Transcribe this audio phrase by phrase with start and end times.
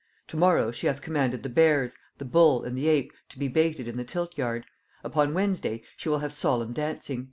[0.25, 3.97] Tomorrow she hath commanded the bears, the bull and the ape to be baited in
[3.97, 4.65] the tilt yard;
[5.03, 7.19] upon Wednesday she will have solemn dancing."